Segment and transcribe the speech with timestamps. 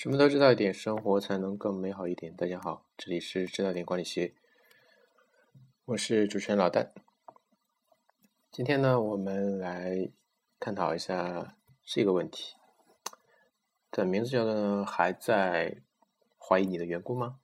[0.00, 2.34] 什么都知道一点，生活才能更美好一点。
[2.34, 4.32] 大家好，这里是知道点管理学，
[5.84, 6.88] 我是主持人老旦。
[8.50, 10.10] 今天呢，我们来
[10.58, 12.54] 探讨一下这个问题，
[13.90, 15.82] 的名字叫做呢，还在
[16.38, 17.38] 怀疑你的员工吗？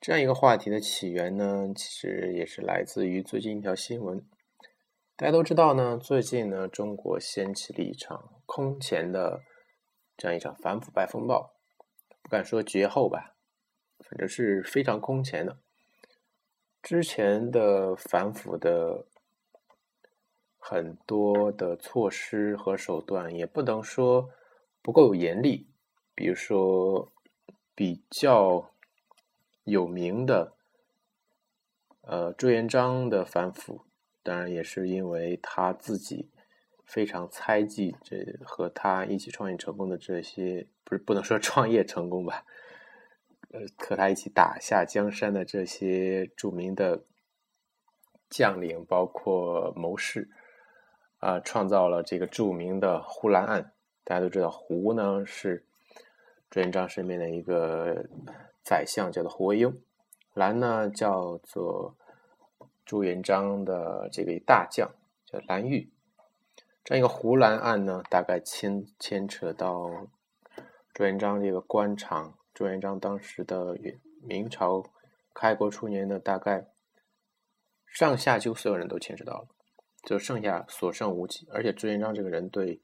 [0.00, 4.24] 这样一个话题的起源呢，其实也是来自于最近一条新闻。
[5.16, 9.42] 大家都知道呢，最近呢，中国掀起了一场空前的。
[10.16, 11.54] 这样一场反腐败风暴，
[12.22, 13.34] 不敢说绝后吧，
[13.98, 15.58] 反正是非常空前的。
[16.82, 19.06] 之前的反腐的
[20.58, 24.30] 很多的措施和手段，也不能说
[24.82, 25.66] 不够严厉。
[26.14, 27.12] 比如说，
[27.74, 28.70] 比较
[29.64, 30.54] 有名的，
[32.02, 33.80] 呃，朱元璋的反腐，
[34.22, 36.30] 当然也是因为他自己。
[36.84, 42.44] 非常猜忌这和他一起创业成功的这些，不是不能说创业成功吧？
[43.50, 47.04] 呃，和他一起打下江山的这些著名的
[48.28, 50.28] 将领，包括谋士，
[51.18, 53.72] 啊，创造了这个著名的胡兰案。
[54.02, 55.64] 大家都知道，胡呢是
[56.50, 58.04] 朱元璋身边的一个
[58.62, 59.72] 宰相，叫做胡惟庸；
[60.34, 61.96] 兰呢叫做
[62.84, 64.90] 朱元璋的这个大将，
[65.24, 65.88] 叫蓝玉。
[66.84, 70.06] 这样一个胡兰案呢，大概牵牵扯到
[70.92, 72.38] 朱元璋这个官场。
[72.52, 73.74] 朱元璋当时的
[74.22, 74.84] 明朝
[75.32, 76.68] 开国初年的大概
[77.86, 79.48] 上下就所有人都牵扯到了，
[80.02, 81.48] 就剩下所剩无几。
[81.50, 82.82] 而且朱元璋这个人对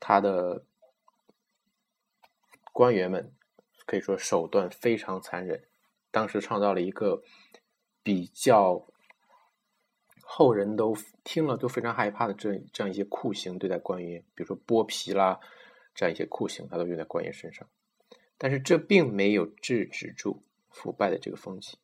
[0.00, 0.64] 他的
[2.72, 3.32] 官员们
[3.86, 5.62] 可以说手段非常残忍，
[6.10, 7.22] 当时创造了一个
[8.02, 8.88] 比较。
[10.34, 15.38] 后人都听了都非常害怕的这这样一些酷刑对待官员，比如说剥皮啦，
[15.94, 17.68] 这样一些酷刑，他都用在官员身上。
[18.38, 21.76] 但是这并没有制止住腐败的这个风气。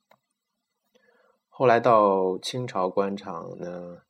[1.50, 4.00] 后来到清朝官场呢，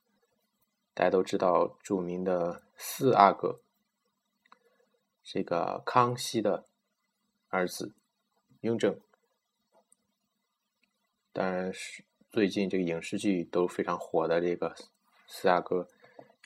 [0.95, 3.61] 大家都知道著名的四阿哥，
[5.25, 6.65] 这个康熙的
[7.49, 7.93] 儿子
[8.61, 9.01] 雍正，
[11.33, 12.05] 当然是。
[12.39, 14.73] 最近这个影视剧都非常火的这个
[15.27, 15.89] 四阿哥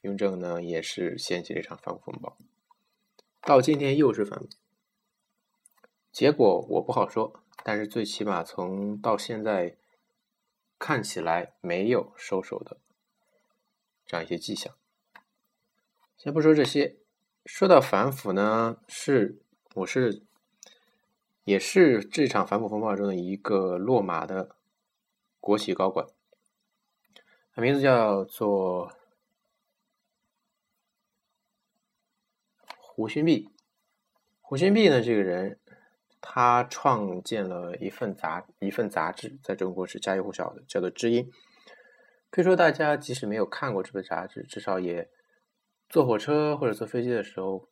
[0.00, 2.34] 雍正呢，也是掀起了一场反腐风暴。
[3.42, 4.48] 到今天又是反腐，
[6.10, 9.76] 结果我不好说，但是最起码从到现在
[10.78, 12.78] 看起来没有收手的
[14.06, 14.74] 这样一些迹象。
[16.16, 16.96] 先不说这些，
[17.44, 19.42] 说到反腐呢，是
[19.74, 20.22] 我是
[21.44, 24.56] 也是这场反腐风暴中的一个落马的。
[25.42, 26.06] 国企高管，
[27.52, 28.92] 他名字叫做
[32.78, 33.50] 胡勋弼。
[34.40, 35.58] 胡勋弼呢，这个人，
[36.20, 41.24] 他创建了一份杂一份杂志，在中国是家喻户晓的，叫做《知音》。
[42.30, 45.10] 可以说，大家即使没有看过这本杂志，至少也
[45.88, 47.68] 坐火车或者坐飞机的时候，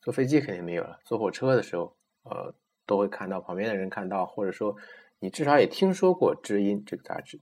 [0.00, 2.54] 坐飞机肯定没有了，坐火车的时候，呃，
[2.86, 4.76] 都会看到旁边的人看到，或者说。
[5.20, 7.38] 你至少也听说过《知音》这个杂志，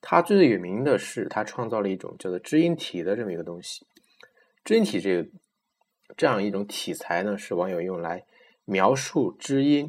[0.00, 3.86] 它最有名的是它创造了一种叫做“知音体”的这么一个东西。
[4.64, 5.28] 知音体这个
[6.16, 8.24] 这样一种题材呢，是网友用来
[8.64, 9.88] 描述《知音》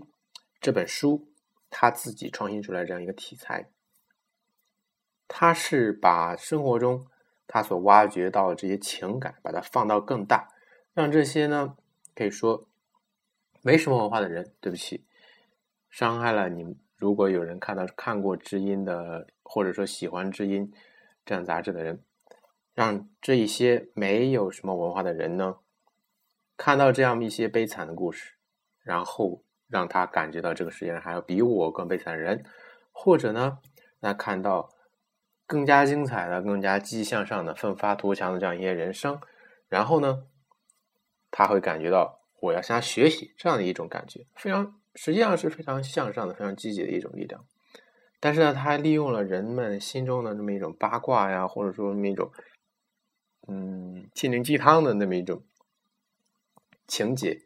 [0.61, 1.27] 这本书
[1.71, 3.67] 他自己创新出来这样一个题材。
[5.27, 7.07] 他是把生活中
[7.47, 10.49] 他所挖掘到的这些情感，把它放到更大，
[10.93, 11.75] 让这些呢
[12.13, 12.67] 可以说
[13.63, 15.03] 没什么文化的人，对不起，
[15.89, 16.77] 伤害了你。
[16.97, 20.71] 如果有人看到看过《知音》的，或者说喜欢《知音》
[21.25, 22.03] 这样杂志的人，
[22.73, 25.57] 让这一些没有什么文化的人呢，
[26.57, 28.33] 看到这样一些悲惨的故事，
[28.81, 32.43] 然后让他感觉到这个世界上还有比我更悲惨的人，
[32.91, 33.59] 或者呢，
[33.99, 34.73] 那看到
[35.45, 39.21] 更加精彩的、更加积极向上的、奋发图强的这样一些人生，
[39.69, 40.23] 然后呢，
[41.29, 44.79] 他会感觉到我要向他学习这样的一种感觉，非常。
[44.97, 47.45] 实际上是非常向上的、非常积极的一种力量，
[48.19, 52.31] 但是呢，他利用了人们心中的那么一种八卦呀，或者说那么一种
[53.47, 55.43] 嗯心灵鸡汤的那么一种
[56.87, 57.43] 情节，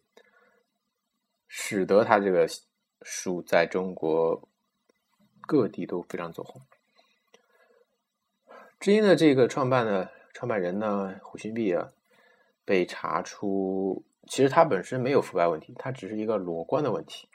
[1.50, 2.48] 使得他这个
[3.01, 4.47] 书在中国
[5.42, 6.62] 各地都非常走红。
[8.80, 11.89] 知音的这个创办的创办人呢，胡新碧啊，
[12.63, 17.27] 被查出其实他本身没有腐败问题，他只是一个裸官的问题。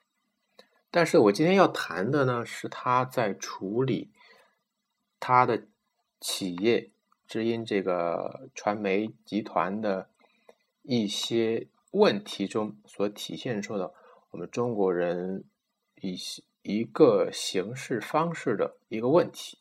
[0.96, 4.10] 但是我今天要谈的呢，是他在处理
[5.20, 5.66] 他的
[6.20, 6.90] 企业
[7.28, 10.08] 知音这个传媒集团的
[10.81, 13.93] 一些问题中所体现出的
[14.31, 15.44] 我们中国人
[15.96, 16.16] 一
[16.62, 19.58] 一个行事方式的一个问题。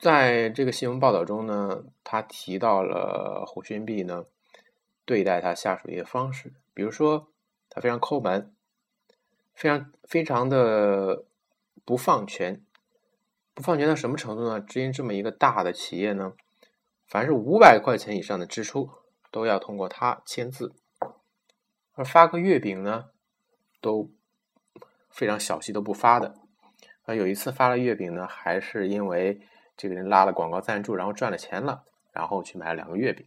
[0.00, 4.26] 在这个新闻报道中呢，他提到了胡勋弼呢
[5.04, 7.28] 对待他下属的一些方式，比如说
[7.70, 8.52] 他非常抠门，
[9.54, 11.24] 非常非常的
[11.84, 12.60] 不放权，
[13.54, 14.60] 不放权到什么程度呢？
[14.60, 16.34] 直营这么一个大的企业呢，
[17.06, 18.90] 凡是五百块钱以上的支出
[19.30, 20.74] 都要通过他签字，
[21.94, 23.06] 而发个月饼呢
[23.80, 24.10] 都
[25.10, 26.34] 非常小气，都不发的。
[27.04, 29.40] 而有一次发了月饼呢，还是因为。
[29.76, 33.26] 这个人拉了广告赞助，然后赚了钱了，然后去买了两个月饼。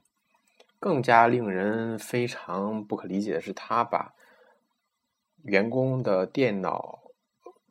[0.80, 4.14] 更加令人非常不可理解的是，他把
[5.48, 7.00] 员工的电脑，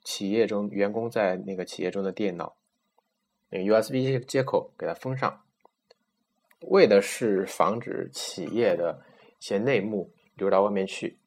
[0.02, 2.56] 企业中员工在那个企业中的电脑，
[3.50, 5.42] 那个 USB 接口给它封上，
[6.62, 9.02] 为的是防止企业的
[9.38, 11.18] 一些内幕流到外面去。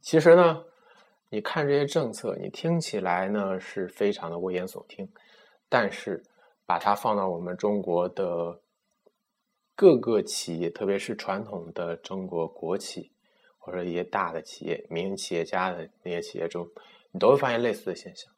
[0.00, 0.64] 其实呢，
[1.28, 5.06] 你看这些政策，你听起来呢是非常的危言耸听。
[5.68, 6.22] 但是，
[6.64, 8.60] 把它放到我们中国的
[9.74, 13.12] 各个企业，特别是传统的中国国企
[13.70, 16.68] 或者一些大的企业、民营企业家的那些企业中，
[17.12, 18.30] 你都会发现类似的现象。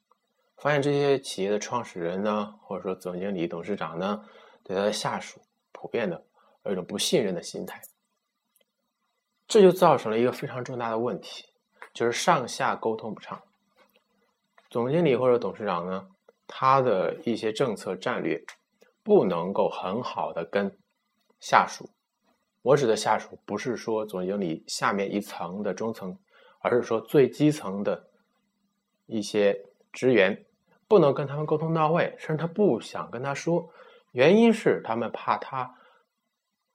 [0.59, 4.25] 发现这些企业的创始人呢，或者说总经理、董事长呢，
[4.63, 5.41] 对他的下属
[5.73, 6.23] 普遍的
[6.65, 7.81] 有一种不信任的心态，
[9.49, 11.47] 这就造成了一个非常重大的问题，
[11.95, 13.43] 就是上下沟通不畅。
[14.71, 16.07] 总经理或者董事长呢？
[16.55, 18.45] 他的一些政策战略
[19.03, 20.71] 不能够很好的跟
[21.41, 21.89] 下属，
[22.63, 26.17] 我指的下属不是说总经理下面一层的中层，
[26.61, 28.09] 而是说最基层的
[29.07, 30.45] 一些职员，
[30.89, 33.69] 不能跟他们沟通到位，甚至他不想跟他说，
[34.13, 35.75] 原因是他们怕他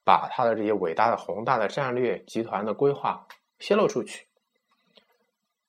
[0.04, 3.26] 把他的这些伟大的宏大的战略集团的规划
[3.60, 4.28] 泄露出去，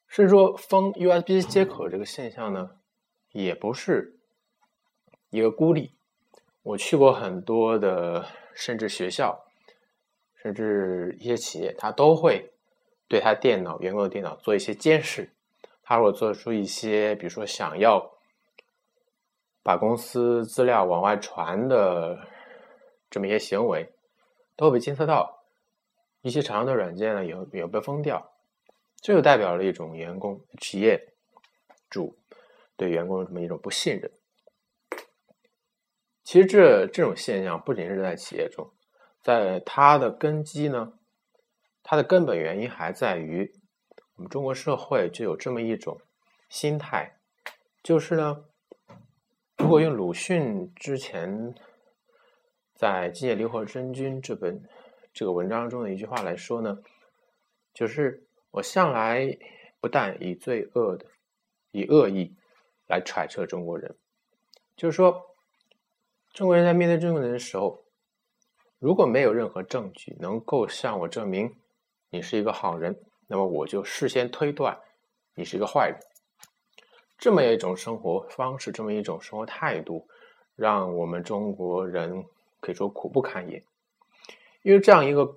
[0.06, 2.70] 甚至说封 USB 接口这个现象呢。
[3.30, 4.18] 也不是
[5.28, 5.94] 一个孤立。
[6.62, 9.47] 我去过很多的，甚至学校，
[10.42, 12.50] 甚至一些企业，他都会
[13.06, 15.30] 对他电脑、员工的电脑做一些监视。
[15.82, 18.10] 他如果做出一些，比如说想要
[19.62, 22.18] 把公司资料往外传的
[23.10, 23.88] 这么一些行为，
[24.56, 25.44] 都会被监测到。
[26.22, 28.32] 一些常用的软件呢，也也被封掉。
[29.00, 31.12] 这就代表了一种员工、企业
[31.88, 32.16] 主。
[32.76, 34.08] 对员工的这么一种不信任，
[36.22, 38.70] 其实这这种现象不仅是在企业中，
[39.28, 40.94] 在它的根基呢，
[41.82, 43.52] 它的根本原因还在于
[44.16, 46.00] 我们中国社会就有这么一种
[46.48, 47.18] 心态，
[47.82, 48.46] 就是呢，
[49.58, 51.54] 如果用鲁迅之前
[52.74, 54.66] 在《今夜离火真君》这本
[55.12, 56.78] 这个文章中的一句话来说呢，
[57.74, 59.36] 就是我向来
[59.78, 61.04] 不但以罪恶的
[61.72, 62.34] 以恶意。
[62.86, 63.94] 来揣测中国人，
[64.74, 65.36] 就是说，
[66.32, 67.84] 中国人在面对中国人的时候，
[68.78, 71.52] 如果没有任何证据能够向我证明
[72.10, 72.96] 你是一个好人，
[73.26, 74.78] 那么我就事先推断
[75.34, 75.98] 你是一个坏人。
[77.18, 80.06] 这么一种生活方式，这么一种生活态度，
[80.54, 82.24] 让我们中国人
[82.60, 83.62] 可以说苦不堪言。
[84.62, 85.36] 因为这样一个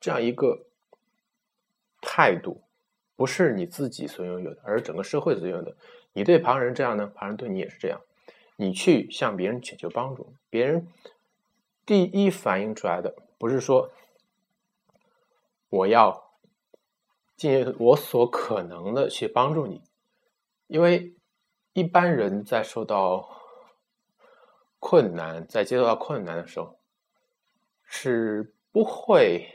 [0.00, 0.58] 这样一个
[2.00, 2.62] 态度，
[3.16, 5.76] 不是你自己所拥有的，而是整个社会所拥有的。
[6.14, 8.00] 你对旁人这样呢，旁人对你也是这样。
[8.56, 10.86] 你去向别人请求帮助，别人
[11.86, 13.90] 第一反应出来的不是说
[15.68, 16.30] 我要
[17.36, 19.82] 尽我所可能的去帮助你，
[20.66, 21.14] 因为
[21.72, 23.28] 一般人在受到
[24.78, 26.78] 困难、在接受到困难的时候
[27.84, 29.48] 是不会。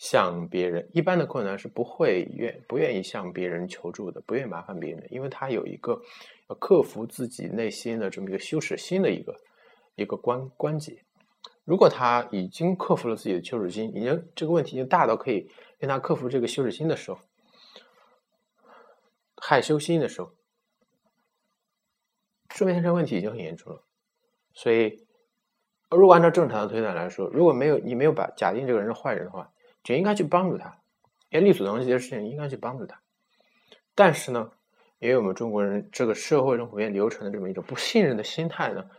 [0.00, 6.00] 向别人一般的困难是不会愿不愿意向别人求助的，不愿意麻烦别人的，因为他有一个
[6.48, 9.34] 要克服自己内心的这么一个羞耻心的一个
[9.98, 11.04] 一个关关节。
[11.64, 17.18] 如果他已经克服了自己的羞耻心，已经这个问题已经大到可以让他克服这个羞耻心的时候，
[19.36, 20.32] 害羞心的时候，
[22.50, 23.82] 说明他这个问题已经很严重了。
[24.54, 25.06] 所以，
[25.90, 29.52] 如果按照正常的推断来说，如果没有你没有把假定这个人是坏人的话。
[29.84, 30.82] 就应该去帮助他，
[31.30, 33.00] 因为力所能及的事情应该去帮助他。
[33.94, 34.50] 但是呢，
[34.98, 38.90] 因为我们中国人这个社会中普遍流传的这么一种不信任的心态呢，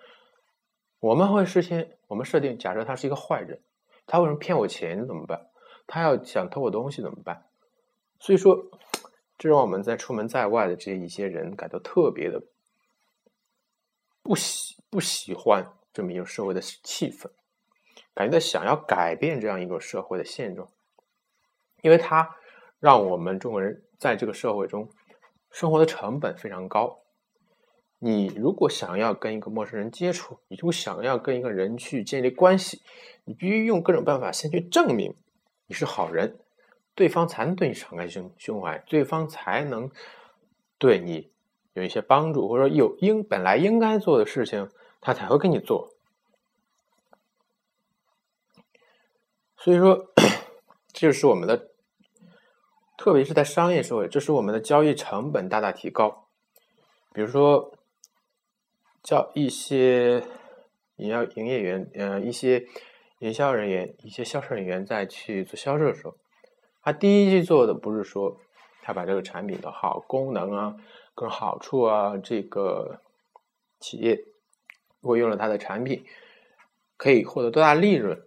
[1.00, 3.62] 我们会事先我们设定，假设他是一个坏人，
[4.06, 5.50] 他为什么骗我钱怎么办？
[5.88, 7.46] 他要想偷我东西怎么办？
[8.20, 8.70] 所以说，
[9.38, 12.44] 这让我们在出门在外的这一些人感到特别的
[14.22, 17.30] 不喜不喜欢这么一种社会的气氛。
[18.14, 20.68] 感觉到想要改变这样一个社会的现状，
[21.82, 22.36] 因为它
[22.80, 24.90] 让我们中国人在这个社会中
[25.50, 27.00] 生活的成本非常高。
[28.02, 32.82] 你如果想要跟一个陌生人接触，你如果想要跟一个人去建立关系，
[33.26, 35.14] 你必须用各种办法先去证明
[35.68, 36.40] 你是好人，
[36.96, 39.92] 对方才能对你敞开胸胸怀，对方才能
[40.78, 41.30] 对你
[41.74, 44.70] 有一些帮助，或者说有应本来应该做的事情，
[45.02, 45.94] 他才会跟你做。
[49.58, 50.14] 所以说，
[50.94, 51.70] 这就是我们的，
[52.98, 56.28] 特别是在商业社会，这是我们的交易成本大大提高，
[57.12, 57.74] 比如说。
[59.04, 60.24] 叫一些
[60.98, 62.66] 营销营业员，呃，一些
[63.20, 66.16] 营销人员，一些销售人员在去做销售的时候，
[66.82, 68.38] 他第一句做的不是说
[68.82, 70.76] 他把这个产品的好功能啊、
[71.16, 73.02] 各种好处啊，这个
[73.80, 74.16] 企业
[75.02, 76.04] 如果用了他的产品
[76.98, 78.22] 可以获得多大利润，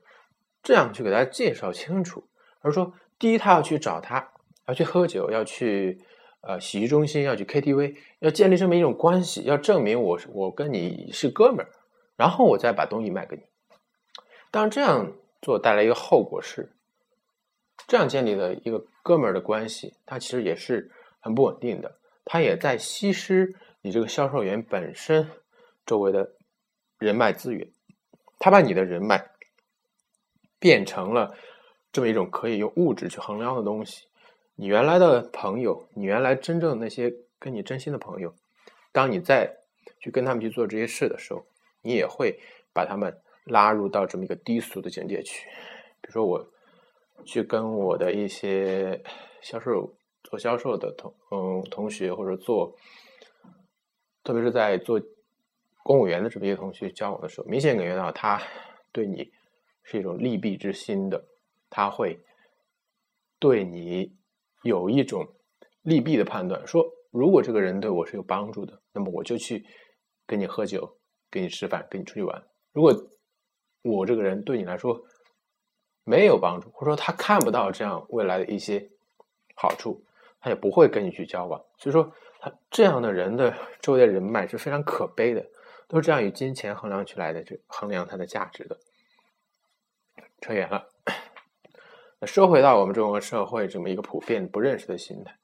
[0.62, 2.24] 这样去给大家介绍清楚，
[2.60, 4.32] 而说第一他要去找他，
[4.66, 6.00] 要去喝酒，要去。
[6.42, 11.70] 呃，洗浴中心要去 KTV，要建立这么一种关系，要证明我是我跟你是哥们儿，
[12.16, 13.42] 然后我再把东西卖给你。
[14.50, 16.72] 当然这样做带来一个后果是，
[17.86, 25.30] 这样建立的一个哥们儿的关系，它其实也是很不稳定的，它也在稀释你这个销售员本身
[25.86, 26.32] 周围的
[26.98, 27.68] 人脉资源，
[28.40, 29.30] 他把你的人脉
[30.58, 31.32] 变成了
[31.92, 34.06] 这么一种可以用物质去衡量的东西。
[34.54, 38.34] 你原来的朋友，你原来真正那些跟你真心的朋友，
[38.92, 39.50] 当你再
[39.98, 41.44] 去跟他们去做这些事的时候，
[41.80, 42.38] 你也会
[42.72, 45.48] 把他们拉入到这么一个低俗的境界去。
[46.00, 46.46] 比如说，我
[47.24, 49.02] 去跟我的一些
[49.40, 49.92] 销售
[50.22, 52.76] 做销售的同嗯同学，或者做，
[54.22, 55.00] 特别是在做
[55.82, 58.40] 公务员的这么一些同学交往的时候，明显感觉到他
[58.92, 59.32] 对你
[59.82, 61.24] 是一种利弊之心的，
[61.70, 62.20] 他会
[63.38, 64.12] 对你。
[64.62, 65.26] 有一种
[65.82, 69.64] 利弊的判断，说如果这个人对我是有帮助的，那么我就去
[70.26, 70.98] 跟你喝酒、
[71.30, 72.42] 跟你吃饭、跟你出去玩。
[72.72, 72.94] 如果
[73.82, 75.00] 我这个人对你来说
[76.04, 78.88] 没有帮助，或者说他看不到这样未来的一些
[79.54, 80.02] 好处，
[80.40, 81.60] 他也不会跟你去交往。
[81.76, 85.44] 所以说，他这样的人的周围的人脉是非常可悲的，
[85.88, 88.78] 都是这样以金钱衡量起来的，这衡量它的价值的。
[90.40, 90.88] 扯远了。
[92.26, 95.36] 说回到我们中国社会这么一个普遍不认识的心态，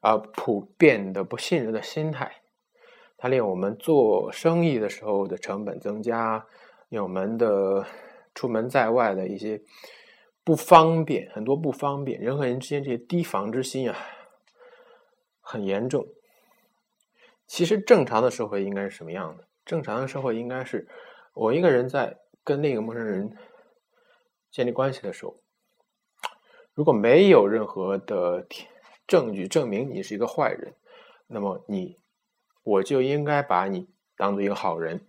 [0.00, 2.42] 啊，普遍的不信任的心态，
[3.16, 6.44] 它令我们做生意的时候的成本增加，
[6.88, 7.86] 令我们的
[8.34, 9.62] 出门在外的一些
[10.42, 13.96] 不方便，很多不方便，人和人之间这些提防之心啊，
[15.40, 16.04] 很严重。
[17.46, 19.44] 其实正常的社会应该是什么样的？
[19.64, 20.88] 正常的社会应该是，
[21.32, 23.36] 我一个人在跟另一个陌生人
[24.50, 25.38] 建立关系的时候。
[26.78, 28.46] 如果没有任何的
[29.08, 30.72] 证据证明你是一个坏人，
[31.26, 31.96] 那么你
[32.62, 35.00] 我就应该把你当做一个好人。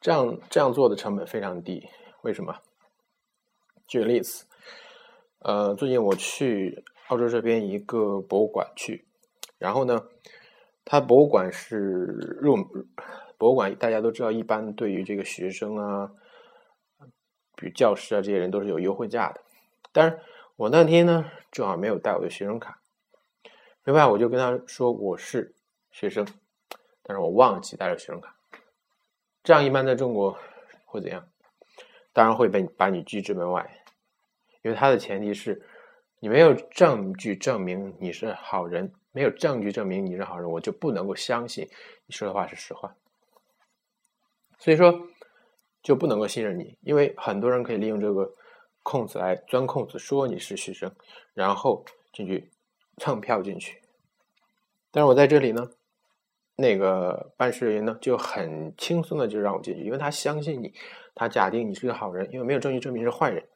[0.00, 1.86] 这样这样做的成本非常低。
[2.22, 2.56] 为什么？
[3.86, 4.46] 举个例子，
[5.40, 9.04] 呃，最近我去澳洲这边一个博物馆去，
[9.58, 10.02] 然后呢，
[10.86, 11.76] 它博物馆是
[12.40, 12.56] 入
[13.36, 16.10] 博物馆，大家都知道，一般对于这个学生啊，
[17.54, 19.42] 比如教师啊这些人都是有优惠价的，
[19.92, 20.18] 但是。
[20.56, 22.80] 我那天呢，正好没有带我的学生卡，
[23.82, 25.52] 另外我就跟他说我是
[25.90, 26.24] 学生，
[27.02, 28.36] 但是我忘记带了学生卡。
[29.42, 30.38] 这样一般在中国
[30.86, 31.28] 会怎样？
[32.12, 33.82] 当然会被把你拒之门外，
[34.62, 35.60] 因为他的前提是
[36.20, 41.68] 你没有证据证明你是好人，没有证据证明你是好人，我就不能够相信
[42.06, 42.94] 你说的话是实话。
[44.60, 45.08] 所以说
[45.82, 48.32] 就不能够信任你，因为很多人可以利用这个。
[48.84, 50.94] 空子来钻空子，说你是学生，
[51.32, 52.50] 然后进去
[52.98, 53.80] 蹭票进去。
[54.92, 55.70] 但是我在这里呢，
[56.54, 60.74] 那个办事人员呢就很轻松的就让我进去，因为他相信你，
[61.14, 63.48] 他假定你是个好人，因为没有证据证明是坏人。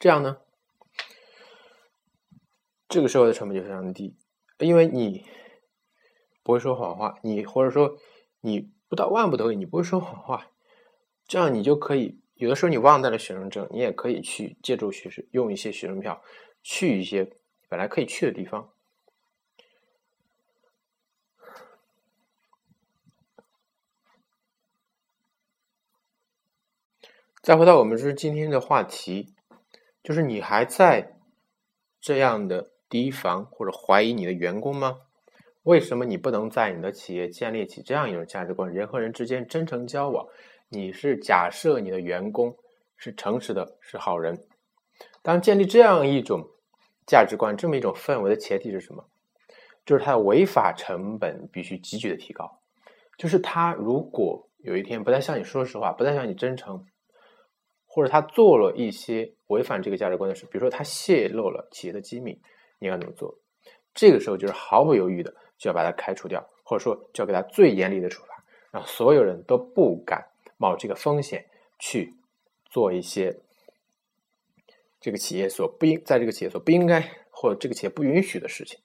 [0.00, 0.38] 这样呢，
[2.88, 4.16] 这个时候的成本就非常低，
[4.58, 5.24] 因为你
[6.42, 7.96] 不会说谎话，你或者说
[8.40, 10.50] 你不到万不得已，你不会说谎话，
[11.28, 12.20] 这样你就可以。
[12.36, 16.22] 有的时候你忘带了学生证，你也可以去借助学生用一些学生票
[16.62, 17.30] 去一些
[17.68, 18.70] 本来可以去的地方。
[27.40, 29.34] 再回到我们是今天的话题，
[30.02, 31.14] 就是你还在
[32.00, 35.02] 这样的提防或者怀疑你的员工吗？
[35.62, 38.72] 为什么你不能在你的企业建立起这样一种价值观？
[38.72, 40.26] 人和人之间真诚交往。
[40.74, 42.56] 你是假设你的员工
[42.96, 44.44] 是诚实的，是好人。
[45.22, 46.48] 当建立这样一种
[47.06, 49.04] 价值观、这么一种氛围的前提是什么？
[49.86, 52.60] 就是他的违法成本必须急剧的提高。
[53.16, 56.84] 就是他如果有一天不再向你说实话，不再向你真诚，
[57.86, 62.40] 或者他做了一些违反这个价值观的事，比如说他泄露了企业的机密，
[62.78, 63.38] 你该怎么做？
[63.94, 70.26] 这个时候就是毫不犹豫的就要把他开除掉，或者说就要给他最严厉的处罚，让所有人都不敢。
[70.64, 72.14] 冒这个风险去
[72.70, 73.42] 做一些
[74.98, 78.80] 这个企业所不应在这个企业所不应该或者这个企业不允许的事情，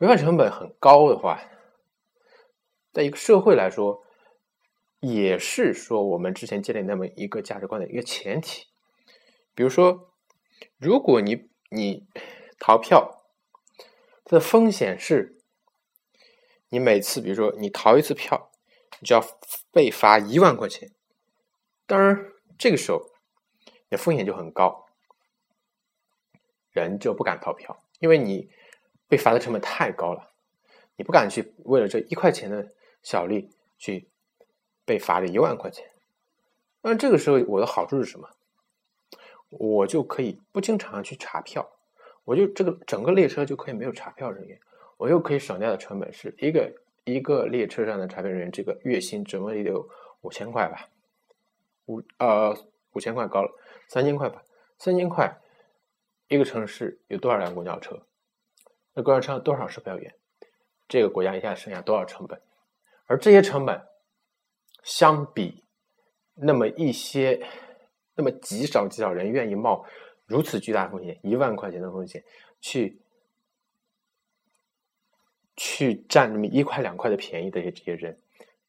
[0.00, 1.40] 违法成本很高的话，
[2.92, 4.04] 在一个社会来说，
[5.00, 8.66] 也是说我们之前建立那么一个价值观的一个前提。
[9.54, 10.12] 比如说，
[10.76, 12.06] 如果你你
[12.58, 13.24] 逃票，
[14.24, 15.38] 它的风险是，
[16.68, 18.50] 你每次比如说你逃一次票。
[19.00, 19.24] 你就要
[19.72, 20.90] 被罚一万块钱，
[21.86, 23.10] 当然这个时候，
[23.66, 24.86] 你的风险就很高，
[26.70, 28.48] 人就不敢逃票，因为你
[29.08, 30.30] 被罚的成本太高了，
[30.96, 32.72] 你不敢去为了这一块钱的
[33.02, 34.08] 小利去
[34.84, 35.90] 被罚了一万块钱。
[36.82, 38.30] 那这个时候我的好处是什么？
[39.48, 41.68] 我就可以不经常去查票，
[42.24, 44.58] 我就这个整个列车就可以没有查票人员，
[44.96, 46.72] 我又可以省掉的成本是一个。
[47.04, 49.72] 一个列车上的查票人员，这个月薪怎么也得
[50.22, 50.88] 五千块吧？
[51.86, 52.56] 五呃
[52.92, 53.50] 五千块高了，
[53.88, 54.42] 三千块吧？
[54.78, 55.38] 三千块，
[56.28, 58.06] 一个城市有多少辆公交车？
[58.94, 60.14] 那公交车多少售票员？
[60.88, 62.40] 这个国家一下剩下多少成本？
[63.06, 63.82] 而这些成本，
[64.82, 65.62] 相比
[66.34, 67.46] 那么一些，
[68.14, 69.84] 那么极少极少人愿意冒
[70.24, 72.24] 如此巨大风险，一万块钱的风险
[72.60, 73.02] 去。
[75.56, 78.18] 去占那么一块两块的便宜的这些人，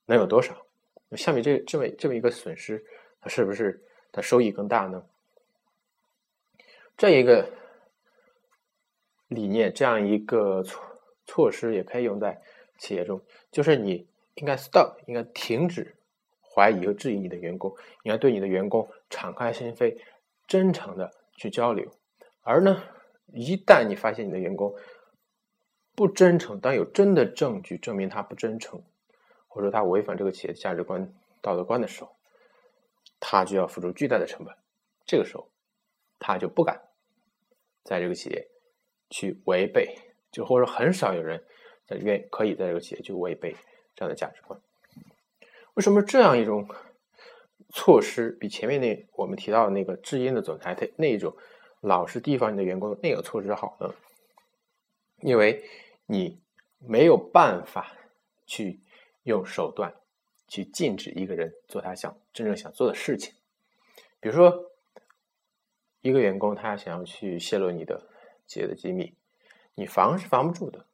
[0.05, 0.65] 能有多少？
[1.11, 2.83] 相比这这么这么一个损失，
[3.21, 5.05] 它是不是它收益更大呢？
[6.97, 7.49] 这一个
[9.27, 10.81] 理念，这样一个措
[11.25, 12.41] 措施也可以用在
[12.77, 13.21] 企业中，
[13.51, 15.95] 就是你应该 stop，应该停止
[16.41, 19.97] 怀疑和质疑你的员工，应该对你的员工敞开心扉、
[20.47, 21.89] 真诚的去交流。
[22.41, 22.83] 而呢，
[23.33, 24.75] 一旦你发现你的员工，
[25.95, 28.81] 不真诚，当有真的证据证明他不真诚，
[29.47, 32.15] 或者他违反这个企业的价值观、道德观的时候，
[33.19, 34.53] 他就要付出巨大的成本。
[35.05, 35.47] 这个时候，
[36.19, 36.81] 他就不敢
[37.83, 38.47] 在这个企业
[39.09, 39.97] 去违背，
[40.31, 41.43] 就或者很少有人
[41.87, 43.55] 在愿可以在这个企业去违背
[43.95, 44.59] 这样的价值观。
[45.75, 46.67] 为什么这样一种
[47.69, 51.35] 措施比前面那我们提到的那个知音的总裁他那一种
[51.81, 53.93] 老实提防你的员工那个措施好呢？
[55.21, 55.63] 因为
[56.05, 56.39] 你
[56.79, 57.95] 没有办法
[58.45, 58.79] 去
[59.23, 59.93] 用手段
[60.47, 63.33] 去禁止一个人做他想真正想做的事情，
[64.19, 64.71] 比如说，
[66.01, 68.07] 一个员工他想要去泄露你的
[68.45, 69.15] 企业的机密，
[69.73, 70.85] 你防是防不住的。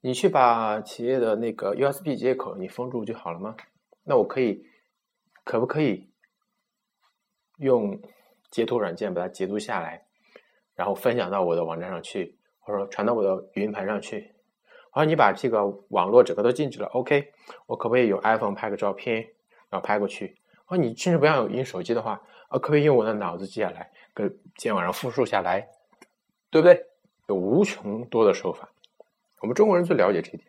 [0.00, 3.56] 你去把企业的那个 USB 接口你封住就好了吗？
[4.04, 4.64] 那我可以，
[5.44, 6.08] 可不可以
[7.58, 8.00] 用
[8.50, 10.06] 截图软件把它截图下来，
[10.74, 14.32] 然后分享到我的网站上去，或者说传到我的云盘上去？
[14.98, 17.32] 然后你把这个网络整个都禁止了，OK？
[17.66, 19.24] 我可不可以用 iPhone 拍个照片，
[19.70, 20.36] 然后拍过去？
[20.64, 25.68] 啊，你甚至不要用手机的话，啊，可不可以用我的脑子记下来，跟今天晚上复述下来，
[26.50, 26.84] 对不对？
[27.28, 28.68] 有无穷多的手法，
[29.40, 30.42] 我们中国人最了解这一点，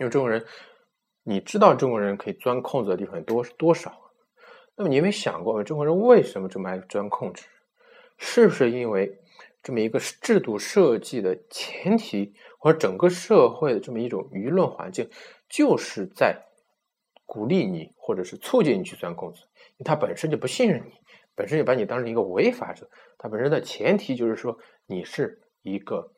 [0.00, 0.42] 因为中国人，
[1.22, 3.92] 你知道中国人可以钻空子的地方多多少？
[4.76, 7.44] 那么你有没有想过，中国人为什么这么爱钻空子？
[8.16, 9.20] 是不是因为？
[9.60, 15.08] 这么一个制度设计的前提，或者整个社会的这么一种舆论环境，
[15.48, 16.44] 就是在
[17.24, 19.44] 鼓励你，或者是促进你去钻空子。
[19.84, 20.92] 他本身就不信任你，
[21.34, 22.90] 本身就把你当成一个违法者。
[23.16, 26.12] 他本身的前提就是说你是一个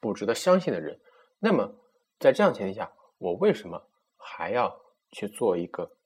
[0.00, 1.00] 不值得相信的人。
[1.38, 1.74] 那么
[2.18, 5.96] 在这样前提下，我为什么还要去做一个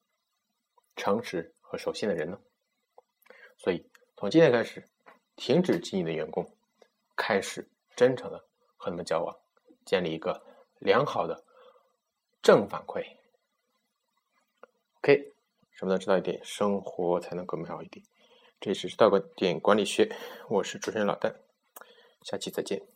[0.97, 2.39] 诚实和守信的人呢？
[3.59, 4.85] 所以从今天开始。
[5.37, 6.55] 停止经营的员工，
[7.17, 8.45] 开始真诚的
[8.77, 9.35] 和他们交往，
[9.91, 10.41] 建立一个
[10.79, 11.43] 良好的
[12.41, 13.05] 正反馈。
[14.99, 15.33] OK，
[15.73, 18.07] 什么都知道一点，生活才能更美好一点。
[18.61, 20.15] 这里是道观点管理学，
[20.49, 21.35] 我是主持人老邓，
[22.23, 22.87] 下期再见。